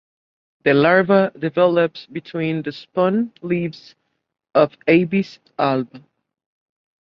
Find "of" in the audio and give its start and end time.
4.55-4.75